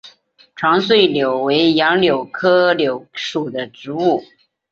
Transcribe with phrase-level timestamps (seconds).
[0.55, 4.23] 长穗柳为杨柳科柳属的植物。